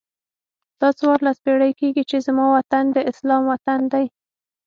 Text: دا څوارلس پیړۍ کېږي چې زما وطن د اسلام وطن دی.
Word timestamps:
دا 0.79 0.89
څوارلس 0.99 1.37
پیړۍ 1.45 1.71
کېږي 1.79 2.03
چې 2.09 2.17
زما 2.27 2.45
وطن 2.55 2.83
د 2.95 2.97
اسلام 3.11 3.43
وطن 3.51 3.79
دی. 3.93 4.05